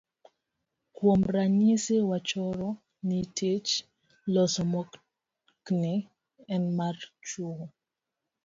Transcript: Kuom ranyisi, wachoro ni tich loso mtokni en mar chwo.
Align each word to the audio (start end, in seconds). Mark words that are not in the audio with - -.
Kuom 0.95 1.21
ranyisi, 1.33 1.95
wachoro 2.09 2.69
ni 3.07 3.19
tich 3.37 3.69
loso 4.33 4.61
mtokni 4.71 5.93
en 6.53 6.63
mar 6.77 6.95
chwo. 7.27 7.49